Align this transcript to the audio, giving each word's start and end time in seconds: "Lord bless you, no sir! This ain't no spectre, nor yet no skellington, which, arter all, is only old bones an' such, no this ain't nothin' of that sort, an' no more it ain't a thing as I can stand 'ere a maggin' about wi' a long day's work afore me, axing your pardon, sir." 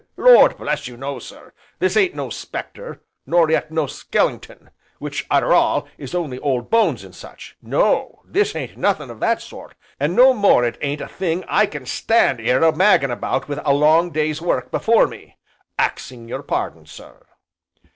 "Lord 0.17 0.57
bless 0.57 0.87
you, 0.87 0.97
no 0.97 1.19
sir! 1.19 1.53
This 1.77 1.95
ain't 1.95 2.15
no 2.15 2.31
spectre, 2.31 3.01
nor 3.27 3.51
yet 3.51 3.69
no 3.69 3.85
skellington, 3.85 4.71
which, 4.97 5.27
arter 5.29 5.53
all, 5.53 5.87
is 5.99 6.15
only 6.15 6.39
old 6.39 6.71
bones 6.71 7.05
an' 7.05 7.13
such, 7.13 7.55
no 7.61 8.23
this 8.25 8.55
ain't 8.55 8.77
nothin' 8.77 9.11
of 9.11 9.19
that 9.19 9.43
sort, 9.43 9.75
an' 9.99 10.15
no 10.15 10.33
more 10.33 10.65
it 10.65 10.79
ain't 10.81 11.01
a 11.01 11.07
thing 11.07 11.43
as 11.43 11.49
I 11.51 11.65
can 11.67 11.85
stand 11.85 12.41
'ere 12.41 12.63
a 12.63 12.75
maggin' 12.75 13.11
about 13.11 13.47
wi' 13.47 13.61
a 13.63 13.73
long 13.75 14.09
day's 14.09 14.41
work 14.41 14.69
afore 14.73 15.05
me, 15.05 15.37
axing 15.77 16.27
your 16.27 16.41
pardon, 16.41 16.87
sir." 16.87 17.27